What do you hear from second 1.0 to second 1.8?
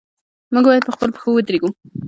پښو ودریږو.